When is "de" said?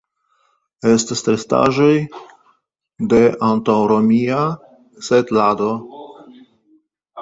3.13-3.21